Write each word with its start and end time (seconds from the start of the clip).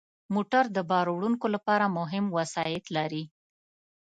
موټر 0.33 0.63
د 0.75 0.79
بار 0.91 1.07
وړونکو 1.11 1.45
لپاره 1.55 1.85
مهم 1.99 2.25
وسایط 2.37 2.85
لري. 2.97 3.23